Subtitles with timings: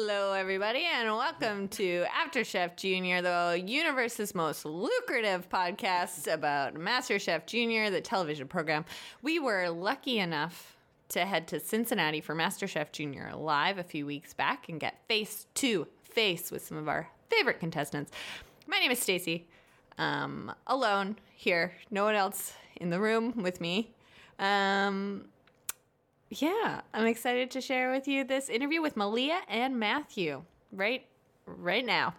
[0.00, 7.46] Hello, everybody, and welcome to After Chef Junior, the universe's most lucrative podcast about MasterChef
[7.46, 8.84] Junior, the television program.
[9.22, 10.76] We were lucky enough
[11.08, 15.46] to head to Cincinnati for MasterChef Junior live a few weeks back and get face
[15.54, 18.12] to face with some of our favorite contestants.
[18.68, 19.48] My name is Stacy.
[19.98, 23.90] Um, alone here, no one else in the room with me.
[24.38, 25.24] Um,
[26.30, 31.06] yeah, I'm excited to share with you this interview with Malia and Matthew right
[31.46, 32.14] right now.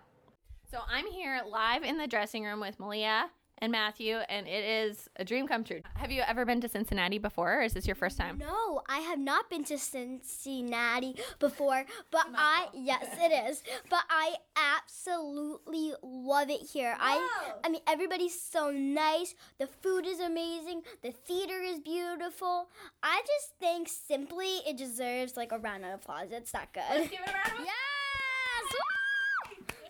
[0.72, 3.30] So I'm here live in the dressing room with Malia
[3.62, 5.82] and Matthew, and it is a dream come true.
[5.96, 8.38] Have you ever been to Cincinnati before, or is this your first time?
[8.38, 13.64] No, I have not been to Cincinnati before, but I yes, it is.
[13.90, 16.96] But I absolutely love it here.
[17.00, 19.36] I I mean everybody's so nice.
[19.60, 20.84] The food is amazing.
[21.02, 22.70] The theater is beautiful.
[23.04, 26.28] I just think simply it deserves like a round of applause.
[26.32, 26.84] It's that good.
[26.90, 27.68] Let's give it a round of applause.
[27.68, 27.99] Yes!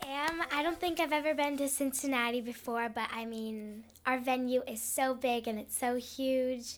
[0.09, 0.16] Woo!
[0.16, 4.61] Um, I don't think I've ever been to Cincinnati before, but I mean, our venue
[4.67, 6.78] is so big and it's so huge,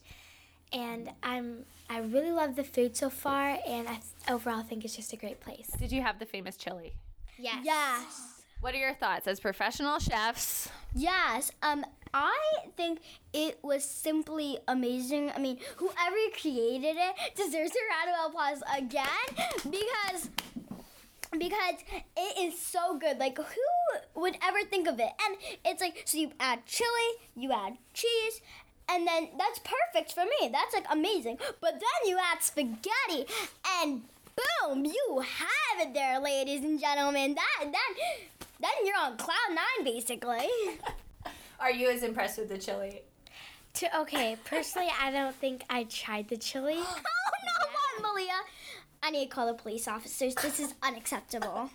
[0.73, 5.13] and I'm I really love the food so far, and I overall think it's just
[5.13, 5.67] a great place.
[5.79, 6.93] Did you have the famous chili?
[7.37, 7.59] Yes.
[7.63, 8.43] Yes.
[8.61, 10.69] What are your thoughts as professional chefs?
[10.93, 11.51] Yes.
[11.63, 12.37] Um, I
[12.75, 12.99] think
[13.33, 15.31] it was simply amazing.
[15.35, 20.29] I mean, whoever created it deserves a round of applause again because
[21.31, 21.75] because
[22.17, 23.17] it is so good.
[23.17, 25.11] Like who would ever think of it?
[25.25, 26.89] And it's like so you add chili,
[27.35, 28.41] you add cheese,
[28.89, 30.49] and then that's perfect for me.
[30.51, 31.37] That's like amazing.
[31.61, 33.25] But then you add spaghetti
[33.81, 34.03] and
[34.35, 37.35] boom, you have it there, ladies and gentlemen.
[37.35, 40.47] That then then you're on cloud nine basically.
[41.59, 43.01] Are you as impressed with the chili?
[43.75, 46.75] To, okay, personally, I don't think I tried the chili.
[46.77, 48.39] oh no, what, Malia?
[49.03, 50.35] I need to call the police officers.
[50.35, 51.71] This is unacceptable.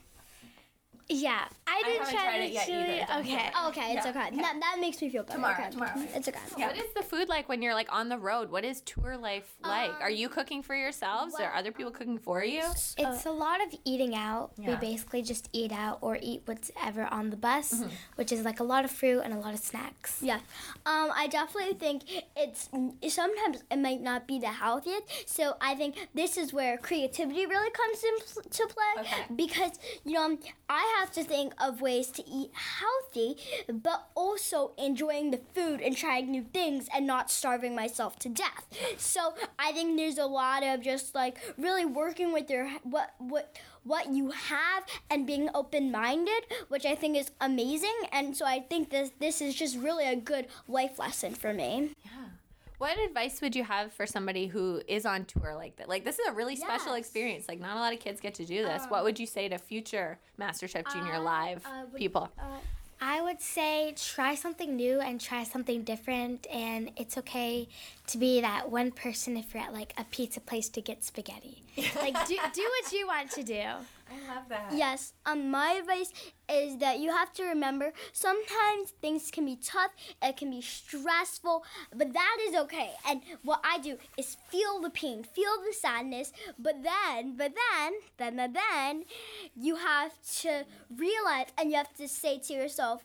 [1.09, 3.01] Yeah, I didn't haven't try, tried the it yet chili.
[3.01, 3.21] either.
[3.21, 3.51] Okay.
[3.57, 4.31] Oh, okay, it's okay.
[4.37, 5.37] That, that makes me feel better.
[5.37, 5.71] Tomorrow, okay.
[5.71, 5.93] tomorrow.
[6.15, 6.39] It's okay.
[6.57, 8.51] What is the food like when you're like on the road?
[8.51, 9.93] What is tour life like?
[10.01, 11.35] Are you cooking for yourselves?
[11.39, 12.63] or other people cooking for you?
[12.99, 14.51] It's a lot of eating out.
[14.59, 14.71] Yeah.
[14.71, 17.89] We basically just eat out or eat whatever on the bus, Mm-hmm.
[18.17, 20.19] which is like a lot of fruit and a lot of snacks.
[20.23, 20.41] Yeah,
[20.87, 22.03] um, I definitely think
[22.37, 22.69] it's
[23.15, 25.29] sometimes it might not be the healthiest.
[25.29, 29.23] So I think this is where creativity really comes into play Okay.
[29.37, 30.37] because you know
[30.69, 33.37] I have to think of ways to eat healthy,
[33.73, 38.67] but also enjoying the food and trying new things and not starving myself to death.
[38.97, 43.57] So I think there's a lot of just like really working with your what what
[43.85, 47.95] what you have and being open minded, which I think is amazing.
[48.13, 51.95] And so I think this this is just really a good life lesson for me.
[52.05, 52.26] Yeah.
[52.79, 55.89] What advice would you have for somebody who is on tour like that?
[55.89, 56.99] Like this is a really special Yes.
[57.07, 57.49] experience.
[57.49, 58.85] Like not a lot of kids get to do this.
[58.89, 62.31] what would you say to future MasterChef Junior live uh, would- people?
[62.99, 67.69] I would say try something new and try something different, and it's okay
[68.07, 71.63] to be that one person if you're at like a pizza place to get spaghetti.
[71.97, 73.63] like do, do what you want to do.
[74.49, 74.73] That.
[74.73, 76.13] Yes, um, my advice
[76.49, 79.91] is that you have to remember sometimes things can be tough,
[80.23, 82.91] it can be stressful, but that is okay.
[83.09, 87.93] And what I do is feel the pain, feel the sadness, but then, but then,
[88.19, 89.05] then, then, then,
[89.57, 90.13] you have
[90.43, 90.65] to
[90.97, 93.05] realize and you have to say to yourself,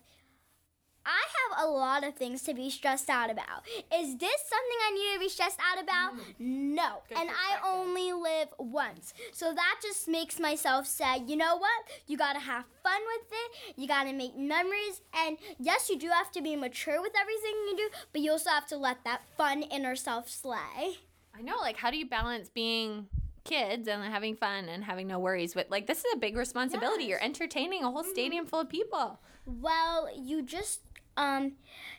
[1.05, 1.21] I
[1.57, 3.63] have a lot of things to be stressed out about.
[3.93, 6.13] Is this something I need to be stressed out about?
[6.13, 6.75] Mm.
[6.75, 7.01] No.
[7.09, 9.13] Good and I only live once.
[9.31, 11.87] So that just makes myself say, you know what?
[12.07, 13.79] You gotta have fun with it.
[13.79, 15.01] You gotta make memories.
[15.25, 18.51] And yes, you do have to be mature with everything you do, but you also
[18.51, 20.99] have to let that fun inner self slay.
[21.35, 21.57] I know.
[21.61, 23.07] Like, how do you balance being
[23.43, 25.55] kids and having fun and having no worries?
[25.55, 27.03] with like, this is a big responsibility.
[27.03, 27.09] Yes.
[27.09, 28.11] You're entertaining a whole mm-hmm.
[28.11, 29.19] stadium full of people.
[29.45, 30.81] Well, you just
[31.17, 31.53] um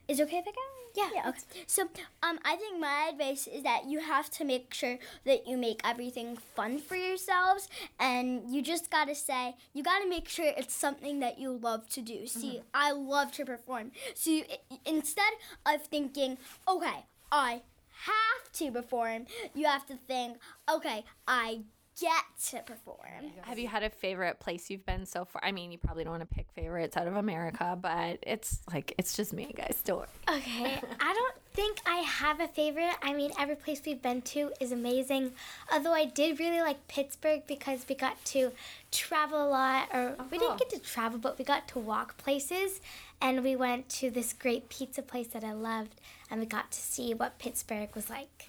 [0.09, 0.61] is it okay if I go?
[0.95, 1.41] Yeah, Yeah, okay.
[1.67, 1.89] So
[2.23, 5.81] um I think my advice is that you have to make sure that you make
[5.85, 7.69] everything fun for yourselves
[7.99, 12.01] and you just gotta say you gotta make sure it's something that you love to
[12.03, 12.27] do.
[12.27, 13.93] See, I love to perform.
[14.15, 14.45] So you,
[14.85, 15.33] instead
[15.65, 16.37] of thinking,
[16.69, 17.63] okay, I
[18.07, 20.39] have to perform, you have to think,
[20.71, 21.63] okay, I
[22.03, 23.33] get to perform.
[23.43, 25.41] Have you had a favorite place you've been so far?
[25.45, 28.93] I mean, you probably don't want to pick favorites out of America, but it's like
[28.99, 29.81] it's just me, guys.
[29.85, 30.09] Don't.
[30.29, 32.95] Okay, I don't think I have a favorite.
[33.03, 35.33] I mean, every place we've been to is amazing.
[35.73, 38.51] Although I did really like Pittsburgh because we got to
[38.91, 40.49] travel a lot, or we cool.
[40.49, 42.81] didn't get to travel, but we got to walk places.
[43.21, 46.81] And we went to this great pizza place that I loved, and we got to
[46.81, 48.49] see what Pittsburgh was like.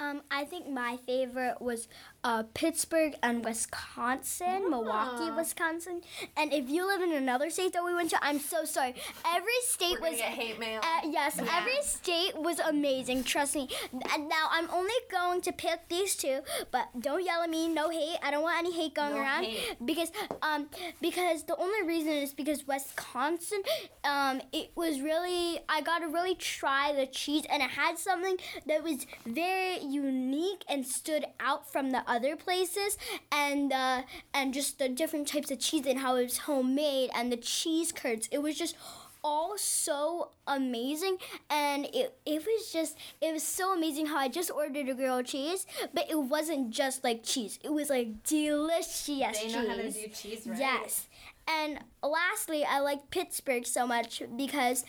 [0.00, 1.88] Um, I think my favorite was
[2.24, 5.36] uh, Pittsburgh and Wisconsin, Milwaukee, Ah.
[5.36, 6.00] Wisconsin.
[6.36, 8.94] And if you live in another state that we went to, I'm so sorry.
[9.26, 10.80] Every state was hate mail.
[10.82, 11.58] uh, yes, Yeah.
[11.58, 13.24] every state was amazing.
[13.24, 13.68] Trust me.
[14.12, 16.40] And now I'm only going to pick these two,
[16.70, 17.68] but don't yell at me.
[17.68, 18.18] No hate.
[18.22, 19.76] I don't want any hate going No around hate.
[19.84, 20.10] because
[20.40, 20.68] um
[21.02, 23.62] because the only reason is because Wisconsin
[24.04, 28.38] um it was really I got to really try the cheese and it had something
[28.66, 32.98] that was very unique and stood out from the other places
[33.32, 34.02] and uh
[34.32, 37.92] and just the different types of cheese and how it was homemade and the cheese
[37.92, 38.28] curds.
[38.30, 38.76] It was just
[39.24, 41.16] all so amazing
[41.48, 45.24] and it, it was just it was so amazing how I just ordered a grilled
[45.24, 49.76] cheese but it wasn't just like cheese it was like delicious they cheese know how
[49.76, 50.58] to do cheese right.
[50.58, 51.08] yes
[51.48, 54.84] and lastly I like Pittsburgh so much because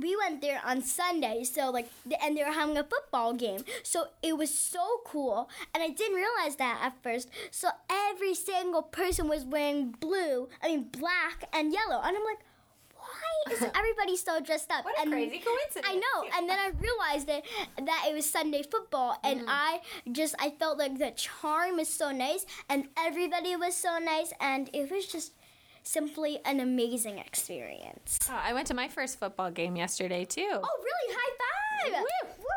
[0.00, 1.88] we went there on Sunday, so like,
[2.22, 6.16] and they were having a football game, so it was so cool, and I didn't
[6.16, 7.28] realize that at first.
[7.50, 12.38] So every single person was wearing blue, I mean black and yellow, and I'm like,
[12.94, 14.84] why is everybody so dressed up?
[14.84, 15.86] What a and crazy coincidence.
[15.88, 17.42] I know, and then I realized that
[17.84, 19.48] that it was Sunday football, and Mm-hmm.
[19.48, 19.80] I
[20.12, 24.70] just I felt like the charm was so nice, and everybody was so nice, and
[24.72, 25.32] it was just
[25.86, 28.18] simply an amazing experience.
[28.28, 30.48] Oh, I went to my first football game yesterday too.
[30.52, 31.14] Oh, really?
[31.14, 32.04] High five!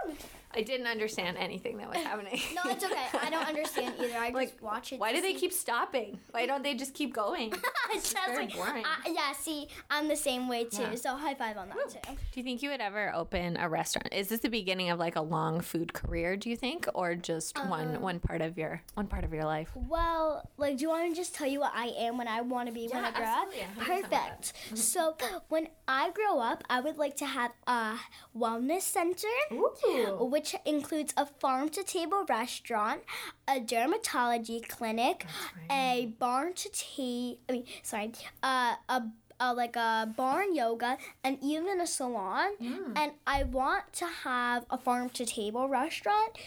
[0.07, 0.15] Woo!
[0.55, 2.39] I didn't understand anything that was happening.
[2.55, 3.05] No, it's okay.
[3.21, 4.17] I don't understand either.
[4.17, 4.99] I just Like, watch it.
[4.99, 6.19] Why do they keep stopping?
[6.31, 7.53] Why don't they just keep going?
[7.91, 8.83] it's It's very just boring.
[8.83, 10.81] Uh, yeah, see, I'm the same way too.
[10.81, 10.95] Yeah.
[10.95, 11.99] So high five on that too.
[12.31, 14.09] Do you think you would ever open a restaurant?
[14.11, 16.35] Is this the beginning of like a long food career?
[16.35, 19.45] Do you think, or just Uh, one one part of your one part of your
[19.45, 19.69] life?
[19.75, 22.67] Well, like, do you want to just tell you what I am when I want
[22.67, 23.47] to be when I grow up?
[23.47, 23.61] absolutely.
[23.61, 24.53] I'm happy to tell me Perfect.
[24.77, 25.15] So,
[25.49, 27.95] when I grow up, I would like to have a
[28.35, 30.25] wellness center, Ooh.
[30.25, 33.01] which includes a farm to table restaurant,
[33.47, 35.25] a dermatology clinic,
[35.71, 37.39] a barn to tea.
[37.47, 38.11] I mean, sorry,
[38.43, 39.03] uh, a
[39.39, 42.51] uh, like a barn yoga and even a salon.
[42.95, 46.37] And I want to have a farm to table restaurant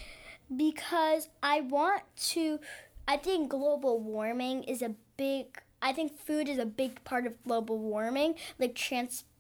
[0.55, 2.03] because I want
[2.33, 2.61] to.
[3.09, 5.61] I think global warming is a big.
[5.81, 8.77] I think food is a big part of global warming, like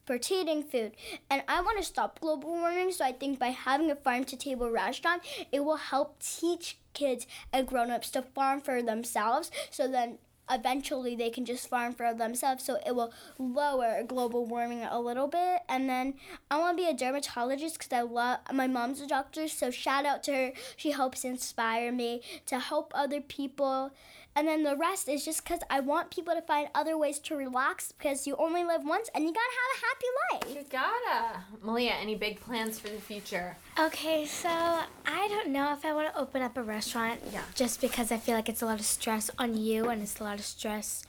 [0.06, 0.92] transportating food.
[1.30, 4.36] And I want to stop global warming, so I think by having a farm to
[4.36, 9.50] table restaurant, it will help teach kids and grown ups to farm for themselves.
[9.70, 10.18] So then
[10.50, 15.28] eventually they can just farm for themselves so it will lower global warming a little
[15.28, 16.12] bit and then
[16.50, 20.04] i want to be a dermatologist because i love my mom's a doctor so shout
[20.04, 23.92] out to her she helps inspire me to help other people
[24.34, 27.36] and then the rest is just because i want people to find other ways to
[27.36, 30.10] relax because you only live once and you gotta have a happy
[30.46, 31.40] life You gotta.
[31.62, 33.56] Malia, any big plans for the future?
[33.78, 37.42] Okay, so I don't know if I want to open up a restaurant Yeah.
[37.54, 40.24] just because I feel like it's a lot of stress on you and it's a
[40.24, 41.04] lot of stress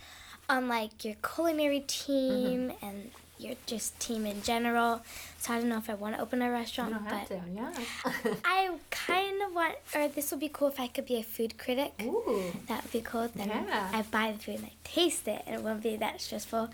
[0.50, 2.86] on like your culinary team Mm-hmm.
[2.86, 3.12] and
[3.44, 5.02] your just team in general.
[5.40, 7.36] So I don't know if I want to open a restaurant, You don't have but
[7.36, 8.34] to, yeah.
[8.46, 11.58] I kind of want or this would be cool if I could be a food
[11.58, 11.92] critic.
[12.02, 12.52] Ooh.
[12.68, 13.30] That would be cool.
[13.36, 13.90] Then Yeah.
[13.94, 16.70] I buy the food and I taste it and it won't be that stressful.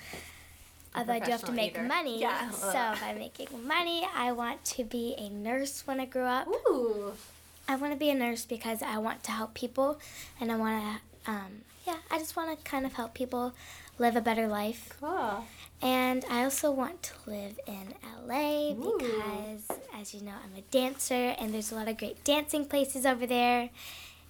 [0.95, 1.83] Although I do have to make eater.
[1.83, 2.19] money.
[2.21, 2.50] Yeah.
[2.51, 6.48] So by making money, I want to be a nurse when I grow up.
[6.48, 7.13] Ooh.
[7.68, 10.00] I want to be a nurse because I want to help people,
[10.42, 10.83] and I want
[11.25, 13.54] to, um, yeah, I just want to kind of help people
[14.00, 14.94] live a better life.
[15.00, 15.46] Cool.
[15.82, 17.94] And I also want to live in
[18.25, 18.98] LA Ooh.
[18.98, 23.06] because, as you know, I'm a dancer, and there's a lot of great dancing places
[23.06, 23.70] over there.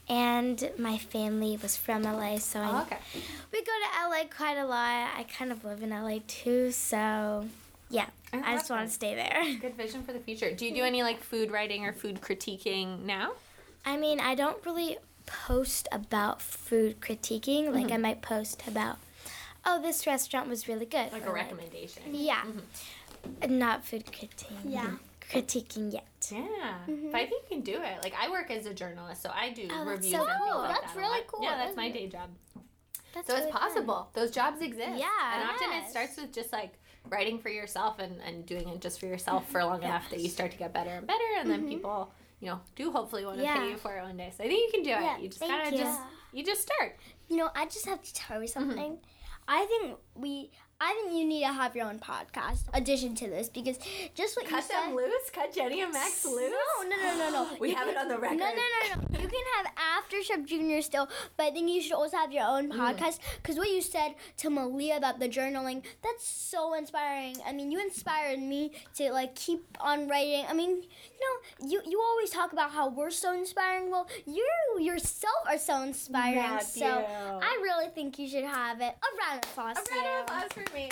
[0.08, 2.98] And my family was from LA, so Oh, okay.
[3.52, 5.10] we go to LA quite a lot.
[5.16, 7.46] I kind of live in LA too, so
[7.90, 9.44] yeah, Oh, I just want to stay there.
[9.62, 10.52] Good vision for the future.
[10.52, 13.34] Do you do any like food writing or food critiquing now?
[13.86, 17.72] I mean, I don't really post about food critiquing.
[17.74, 17.94] Like, mm-hmm.
[17.94, 18.98] I might post about,
[19.66, 21.12] oh, this restaurant was really good.
[21.12, 22.04] Like or a recommendation.
[22.12, 22.42] Yeah.
[22.42, 23.58] Mm-hmm.
[23.58, 24.58] Not food critiquing.
[24.66, 24.92] Yeah.
[25.22, 26.06] Critiquing yet.
[26.32, 26.40] Yeah,
[26.88, 27.12] mm-hmm.
[27.12, 28.04] but I think you can do it.
[28.04, 30.58] Like I work as a journalist, so I do Oh, that's reviews so cool.
[30.60, 31.94] like That's that really cool, Yeah, that's my it?
[31.94, 32.30] day job.
[33.14, 33.62] That's So really it's fun.
[33.70, 34.10] possible.
[34.14, 34.98] Those jobs exist.
[35.00, 35.08] Yeah.
[35.34, 36.74] And often it starts with just like
[37.10, 40.30] writing for yourself and, and doing it just for yourself for long enough that you
[40.30, 41.70] start to get better and better and then mm-hmm.
[41.70, 43.58] people, you know, do hopefully want to Yeah.
[43.60, 44.32] pay you for it one day.
[44.36, 45.22] So I think you can do Yeah, it.
[45.22, 45.84] You just thank gotta you.
[45.84, 46.00] just
[46.34, 46.98] you just start.
[47.28, 48.96] You know, I just have to tell you Mm-hmm.
[49.52, 53.50] I think we, I think you need to have your own podcast addition to this
[53.50, 53.80] because
[54.14, 54.70] just what you said.
[54.70, 55.30] Cut them loose.
[55.34, 56.52] Cut Jenny and Max loose.
[56.52, 57.58] No, no, no, no, no.
[57.60, 58.38] We You have can- it on the record.
[58.38, 59.20] No, no, no, no.
[59.20, 62.46] You can have After Chef Junior still, but I think you should also have your
[62.46, 62.78] own Mm.
[62.78, 67.36] podcast because what you said to Malia about the journaling, that's so inspiring.
[67.46, 70.46] I mean, you inspired me to like keep on writing.
[70.48, 71.36] I mean, you know,
[71.66, 73.90] you you always talk about how we're so inspiring.
[73.92, 74.46] Well, you
[74.80, 76.60] yourself are so inspiring.
[76.62, 76.86] So.
[76.88, 78.96] I really think you should have it.
[78.96, 79.78] A round of applause.
[79.78, 80.90] A round of applause for me.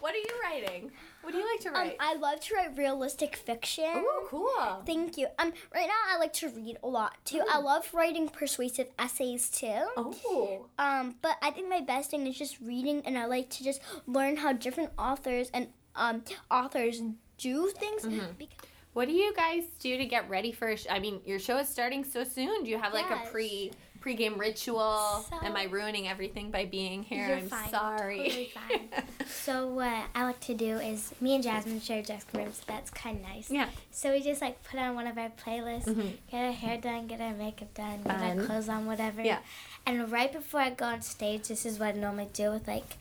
[0.00, 0.90] What are you writing?
[1.22, 1.96] What do you like to Um, write?
[1.98, 3.90] I love to write realistic fiction.
[3.96, 4.82] Ooh, cool.
[4.84, 5.26] Thank you.
[5.38, 7.42] Um, right now I like to read a lot too.
[7.50, 9.84] I love writing persuasive essays too.
[9.96, 10.66] Oh.
[10.78, 13.80] Um, but I think my best thing is just reading, and I like to just
[14.06, 17.00] learn how different authors and um authors
[17.38, 18.06] do things.
[18.38, 18.48] Bec-
[18.96, 20.68] What do you guys do to get ready for?
[20.68, 22.64] A sh- I mean, your show is starting so soon.
[22.64, 23.28] Do you have like Yes.
[23.28, 25.22] a pre pre-game ritual?
[25.28, 27.36] So- Am I ruining everything by being here?
[27.36, 27.68] I'm fine.
[27.68, 28.16] sorry.
[28.16, 28.88] Totally fine.
[29.28, 32.56] So what I like to do is me and Jasmine share dressing rooms.
[32.56, 33.50] so that's kind of nice.
[33.50, 33.68] yeah.
[33.90, 36.08] So we just like put on one of our playlists, mm-hmm.
[36.30, 39.20] get our hair done, get our makeup done, get our clothes on, whatever.
[39.20, 39.40] Yeah.
[39.84, 42.96] And right before I go on stage, this is what I normally do with like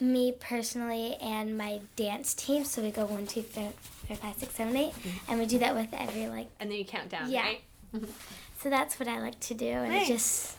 [0.00, 2.64] me personally and my dance team.
[2.64, 3.68] So we go one, two, three,
[4.08, 4.92] four, five, six, seven, eight,
[5.28, 6.48] and we do that with every like.
[6.58, 7.42] And then you count down, Yeah.
[7.42, 7.60] right?
[8.62, 10.08] So that's what I like to do, and Nice.
[10.08, 10.56] it just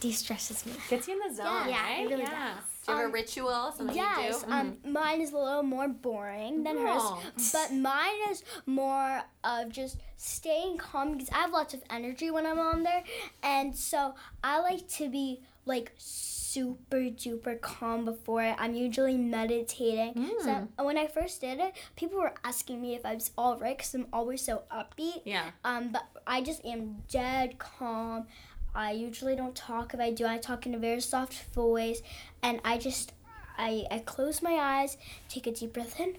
[0.00, 0.72] de-stresses me.
[0.88, 2.00] Gets you in the zone, Yeah, right?
[2.04, 2.54] it really yeah.
[2.54, 2.64] does.
[2.86, 3.72] Do you have a Um, ritual?
[3.76, 4.40] Something yes.
[4.42, 4.52] you do?
[4.52, 7.02] Um, mine is a little more boring than hers,
[7.52, 12.46] but mine is more of just staying calm because I have lots of energy when
[12.46, 13.04] I'm on there,
[13.42, 14.14] and so
[14.44, 18.56] I like to be like super duper calm before it.
[18.58, 20.14] I'm usually meditating.
[20.44, 23.76] So when I first did it, people were asking me if I was all right
[23.76, 25.22] because I'm always so upbeat.
[25.24, 25.50] Yeah.
[25.64, 28.26] Um, but I just am dead calm.
[28.74, 29.94] I usually don't talk.
[29.94, 32.02] If I do, I talk in a very soft voice,
[32.42, 33.12] and I just,
[33.58, 34.96] I, I close my eyes,
[35.28, 36.16] take a deep breath in,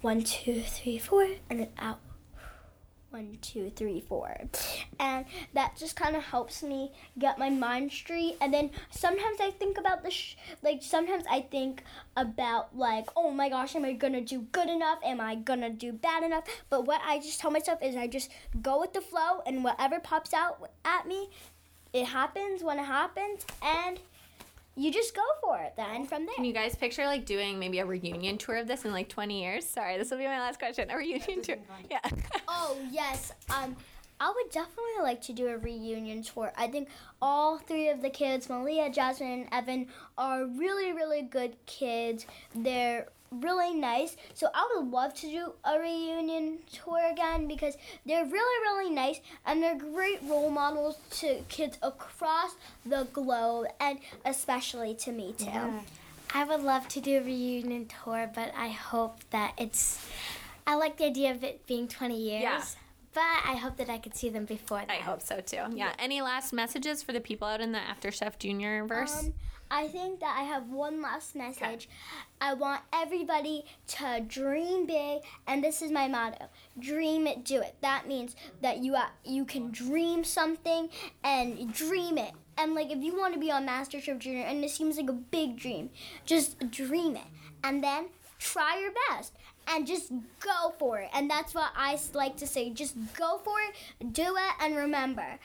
[0.00, 2.00] one, two, three, four, and then out.
[3.14, 4.36] One, two, three, four,
[4.98, 8.36] and that just kind of helps me get my mind straight.
[8.40, 11.84] And then sometimes I think about the, sh- like sometimes I think
[12.16, 14.98] about like, oh my gosh, am I gonna do good enough?
[15.04, 16.42] Am I gonna do bad enough?
[16.70, 20.00] But what I just tell myself is I just go with the flow, and whatever
[20.00, 21.30] pops out at me,
[21.92, 24.00] it happens when it happens, and
[24.76, 25.74] you just go for it.
[25.76, 26.34] Then from there.
[26.34, 29.42] Can you guys picture like doing maybe a reunion tour of this in like 20
[29.42, 29.66] years?
[29.66, 30.90] Sorry, this will be my last question.
[30.90, 31.56] A reunion tour.
[31.90, 32.00] Yeah.
[32.48, 33.32] Oh yes.
[33.50, 33.76] Um,
[34.20, 36.52] I would definitely like to do a reunion tour.
[36.56, 36.88] I think
[37.20, 42.26] all three of the kids, Malia, Jasmine, and Evan, are really, really good kids.
[42.54, 43.08] They're
[43.40, 44.16] really nice.
[44.34, 47.76] So I would love to do a reunion tour again because
[48.06, 53.98] they're really, really nice and they're great role models to kids across the globe and
[54.24, 55.80] especially to me too.
[56.34, 60.04] I would love to do a reunion tour, but I hope that it's.
[60.66, 62.42] I like the idea of it being 20 years.
[62.42, 62.62] Yeah.
[63.14, 64.90] But I hope that I could see them before that.
[64.90, 65.62] I hope so too.
[65.72, 65.92] Yeah.
[65.98, 69.24] Any last messages for the people out in the After Chef Junior verse?
[69.24, 69.34] Um,
[69.70, 71.88] I think that I have one last message.
[72.40, 77.74] I want everybody to dream big, and this is my motto: dream it, do it.
[77.80, 80.90] That means that you uh, you can dream something
[81.22, 82.32] and dream it.
[82.58, 85.12] And like if you want to be on MasterChef Junior, and it seems like a
[85.12, 85.90] big dream,
[86.24, 87.26] just dream it,
[87.62, 89.32] and then try your best
[89.68, 91.10] and just go for it.
[91.14, 95.38] And that's what I like to say: just go for it, do it, and remember.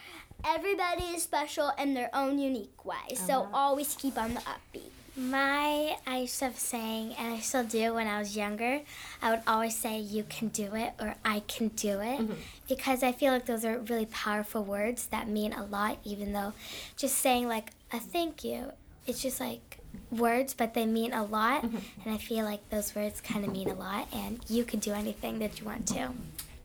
[0.46, 3.50] Everybody is special in their own unique way, so uh-huh.
[3.54, 4.92] always keep on the upbeat.
[5.20, 8.80] My, I used to saying, and I still do when I was younger.
[9.22, 12.22] I would always say, You can do it, or I can do it.
[12.22, 12.34] Mm-hmm.
[12.70, 16.54] Because I feel like those are really powerful words that mean a lot, even though
[16.96, 18.72] just saying, like, a thank you,
[19.08, 19.79] it's just like
[20.12, 21.64] words, but they mean a lot.
[21.64, 21.78] Mm-hmm.
[22.06, 24.94] And I feel like those words kind of mean a lot, and you can do
[24.94, 26.10] anything that you want to.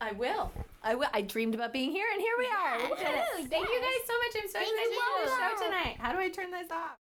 [0.01, 0.53] I will.
[0.83, 1.09] I will.
[1.15, 2.77] I dreamed about being here, and here we are.
[2.77, 3.51] We did it.
[3.51, 4.43] Thank you guys so much.
[4.43, 5.01] I'm so Thank excited you.
[5.01, 5.97] to do the show tonight.
[5.99, 6.99] How do I turn this off?